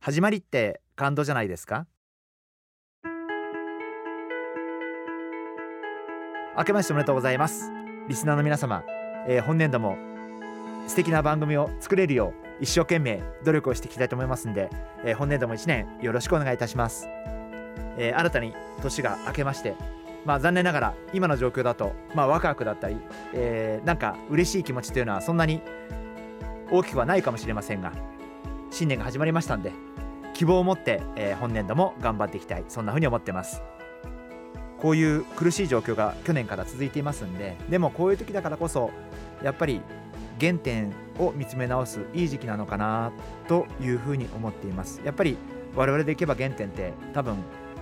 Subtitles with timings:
[0.00, 1.86] 始まりって感動じゃないですか？
[6.56, 7.70] 明けましておめでとうございます。
[8.08, 8.84] リスナーの皆様、
[9.26, 9.96] えー、本年度も
[10.86, 14.70] 素敵な番組を作れるよう一生懸命努力をしていきたいと思いますんで、
[15.04, 17.06] えー、本年度も1年よろしくお願いいたします、
[17.98, 19.74] えー、新たに年が明けまして
[20.24, 22.96] まあ残念ながら今の状況だとまあワクワクだったり、
[23.34, 25.60] えー、なんか嬉しい気持ちというのはそんなに
[26.70, 27.92] 大きくはないかもしれませんが
[28.70, 29.72] 新年が始まりましたんで
[30.38, 32.64] 希望を持って、えー、本年度も頑張っていきたい。
[32.68, 33.60] そんな風に思ってます。
[34.80, 38.92] こういう苦しい状況が去年から続いていますんででもこういう時だからこそ
[39.42, 39.80] やっぱり
[40.40, 43.10] 原点を見つめ直すいい時期なのかな
[43.48, 45.00] というふうに思っています。
[45.04, 45.36] やっぱり
[45.74, 47.34] 我々でいけば原点って多分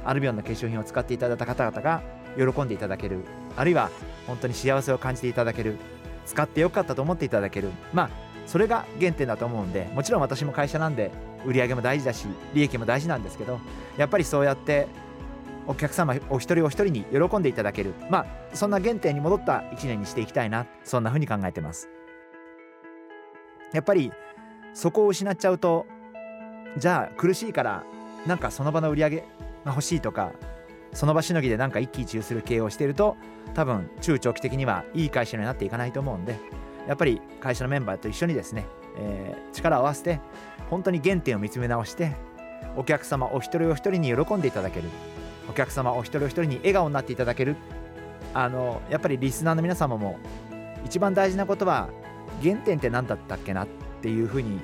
[0.06, 2.02] アルビオンの化粧品を使っていただいた方々が
[2.38, 3.18] 喜んでいただける。
[3.54, 3.90] あるいは
[4.26, 5.76] 本当に幸せを感じていただける。
[6.24, 7.68] 使ってよかったと思っていただける。
[7.92, 11.10] まあそれが原点だと思うんでもちろん私も会社なんで
[11.44, 13.60] 売り上げも大事だし利益も大事なんですけど
[13.96, 14.86] やっぱりそうやって
[15.66, 17.92] お客様お一人お一人に喜んでいただける。
[18.08, 21.88] まあそんな原点に戻った1年にしていきたいなそんな風に考えてます。
[23.72, 24.12] やっぱり
[24.74, 25.86] そこを失っちゃうと
[26.76, 27.84] じゃあ苦しいから
[28.26, 29.24] なんかその場の売り上げが
[29.66, 30.32] 欲しいとか
[30.92, 33.16] その場しのぎでなんか一喜一憂する経営をしていると
[33.54, 36.38] 多分中長期的にはいい会社になっていかないと思うんで
[36.86, 38.66] やっぱり会社のメンバーと一緒にですね、
[38.96, 40.20] えー、力を合わせて
[40.70, 42.16] 本当に原点を見つめ直して
[42.76, 44.88] お客様お一人お一人に喜んでいただける。
[45.48, 47.56] お客様お一人お一人に笑顔になっていただける。
[48.34, 50.18] あのやっぱりリスナーの皆様も
[50.84, 51.88] 一番大事なことは
[52.42, 53.68] 原点って何だったっけなっ
[54.02, 54.60] ていうふうに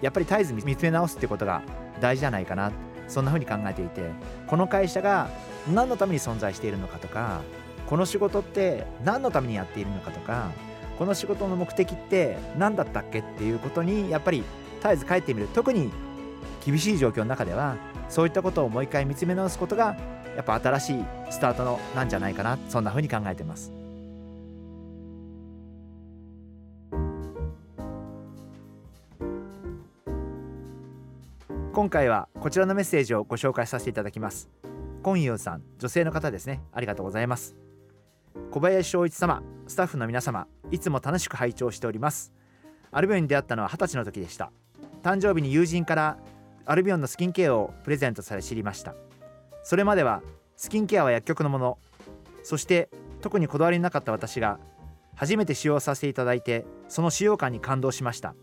[0.00, 1.62] やっぱり絶えず見つめ直すってことが
[2.00, 2.70] 大事じゃないかな。
[3.08, 4.10] そんなふうに考えていて
[4.46, 5.30] この会社が
[5.72, 7.40] 何のために存在しているのかとか
[7.86, 10.52] この仕事って何のためにやっているのかとか
[10.98, 14.42] この仕事の目的って何だったっけっていうことにやっぱり
[14.82, 15.48] 絶えず帰ってみる。
[15.54, 15.90] 特に
[16.64, 17.76] 厳しい状況の中では
[18.08, 19.96] そういったことをもう一回見つめ直すことが
[20.36, 23.72] やっぱ新しいスタートのなんじゃないかなそんな風に考えてます。
[31.72, 34.48] 今回はこちらのメッセージをご紹介させていただきます。
[35.04, 36.60] 今陽さん女性の方ですね。
[36.72, 37.67] ありがとうございます。
[38.50, 42.32] 小林翔一様スタッフの皆様いつも楽しく拝聴しております。
[42.90, 44.50] アルビオンに出会ったのは20歳の時でした。
[45.02, 46.18] 誕生日に友人から
[46.64, 48.94] アルビオンのスキンケアをプレゼントされ知りました。
[49.62, 50.22] それまでは
[50.56, 51.78] スキンケアは薬局のもの
[52.42, 52.88] そして
[53.20, 54.58] 特にこだわりのなかった私が
[55.14, 58.34] 初めて使用させていただいてその使用感に感動しました。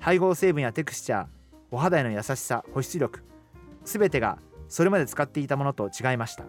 [0.00, 1.26] 配合成分やテクスチャー
[1.70, 3.22] お肌への優しさ保湿力
[3.84, 4.38] すべてが
[4.68, 6.44] それまで使っていたものと違いました。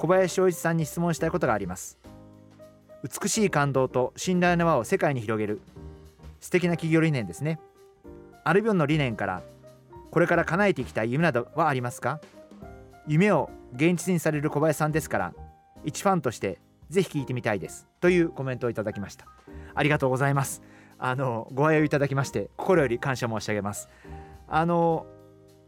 [0.00, 1.98] 小林翔一さんに質問したいことがあります。
[3.04, 5.60] 美しい感動と信頼の輪を世界に広げる。
[6.40, 7.60] 素敵な企業理念ですね。
[8.42, 9.42] アルビオンの理念から
[10.10, 12.18] これから叶えていきたい夢などはありますか？
[13.06, 15.34] 夢を現実にされる小林さんですから
[15.84, 17.86] 一ファンとしてぜひ聞いてみたいです。
[18.00, 19.26] というコメントをいただきました。
[19.74, 20.62] ありがとうございます。
[20.98, 23.90] あのご愛用いただきまして心より感謝申し上げます。
[24.48, 25.04] あの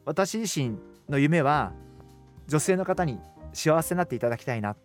[0.06, 0.78] 私自身
[1.10, 1.72] の夢は
[2.48, 3.20] 女性の方に
[3.52, 4.76] 幸せになっていただきたいな。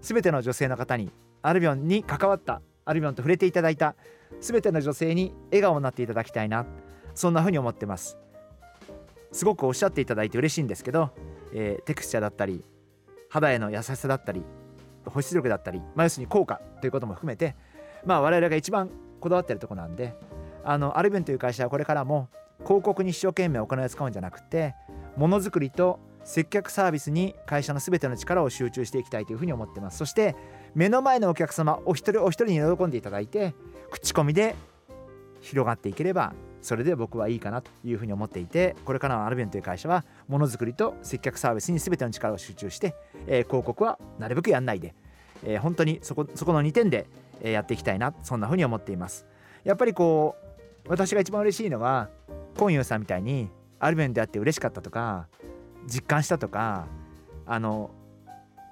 [0.00, 1.10] 全ての女性の方に
[1.42, 3.94] アルビオンに関わったアルビオンと触れていただいた
[4.40, 6.66] 全ての女性に笑顔になっていただきたいな。
[7.14, 8.18] そんな風に思ってます。
[9.34, 11.10] すごくおっしゃっていただいて嬉しいんですけど、
[11.52, 12.64] えー、テクスチャーだったり
[13.28, 14.44] 肌への優しさだったり
[15.04, 17.56] 保湿力だったり、まあ、要するに効果ということも含めて、
[18.04, 20.14] まあ、我々が一番こだわってるとこなんで
[20.62, 22.28] あのアルビオンという会社はこれからも
[22.62, 24.76] 広告に一生懸命お金を使うんじゃなくて
[25.16, 29.98] ものづくりと接客サービスに会社の全ての力を集中していきたいというふうに思ってます。
[29.98, 30.34] そして
[30.74, 33.54] 目の前のお客様お一人お一人に喜んでいただいて
[33.90, 34.56] 口コミで
[35.40, 36.32] 広がっていければ
[36.62, 42.94] それで僕はいいかなというふうに思っていてこれからのアルビンという会社はものづくりと接客サービスに全ての力を集中して、
[43.26, 44.94] えー、広告はなるべくやんないで、
[45.44, 47.06] えー、本当にそこそこの2点で
[47.42, 49.26] やっていきたいなそんなふうに思っています。
[49.64, 50.36] やっぱりこ
[50.86, 52.08] う私が一番嬉しいのは
[52.56, 55.28] コンユーさんみたいにアルビンであって嬉しかったとか
[55.86, 56.86] 実感したとか
[57.46, 57.90] あの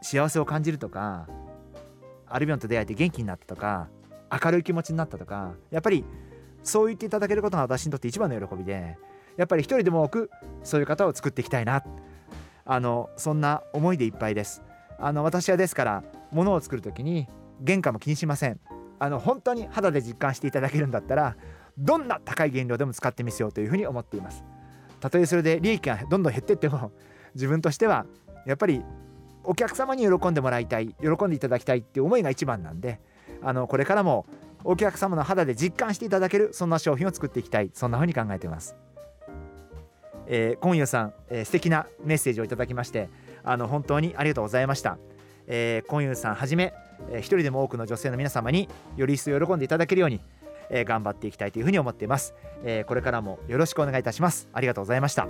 [0.02, 1.28] 幸せを感じるとか
[2.26, 3.88] アルビオンと出会えて元気になったとか
[4.30, 6.04] 明るい気持ちになったとかやっぱり
[6.62, 8.96] そう言っていただけることが私にとって一番の喜びで
[9.36, 10.30] やっぱり一人でも多く
[10.62, 11.84] そういう方を作っていきたいな
[12.64, 14.62] あのそんな思いでいっぱいです。
[14.98, 17.26] あの私はですから物を作る時に
[17.66, 18.60] 原価も気にしません。
[18.98, 21.36] あの本当に肌で実感していただけるんだったら
[21.76, 24.44] どんな高い原料でも使ってみせようというふうに思っています。
[25.02, 26.92] たとえそれで利益がどんどん減ってっても
[27.34, 28.06] 自分としては
[28.46, 28.84] やっぱり
[29.42, 33.00] お客様に喜んでもらいたい喜んでいただきたいっていう思いが一番なんで
[33.42, 34.26] あのこれからも
[34.62, 38.76] お客様の肌で実感していただけるそんな商品を作っていきたいそんなふうに考えています。
[40.28, 43.08] えー、今夜さん、えー、素敵なメッセージをいただきまして
[43.42, 44.98] あの本当にありがとうございました。
[45.48, 46.72] えー、今夜さんはじめ、
[47.10, 50.20] えー、一人でも多くの女性の皆様により一層喜んでいただけるように、
[50.72, 52.34] えー、頑張っていきたいというふうに思っています、
[52.64, 54.48] えー、これからもよろしくお願いいたします。
[54.52, 55.28] ありがとうございました。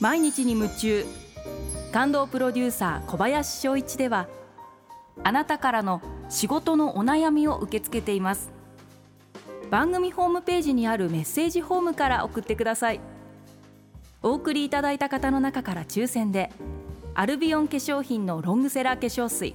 [0.00, 1.04] 毎日に夢中。
[1.92, 4.26] 感動プロデューサー小林翔一では
[5.22, 6.00] あなたからの
[6.30, 8.50] 仕事のお悩みを受け付けています。
[9.70, 13.00] 番組ホームページにあるメッセージフォームから送ってください。
[14.22, 16.50] お送りいただいた方の中から抽選で
[17.14, 19.54] アルビオン化粧品のロングセラー化粧水。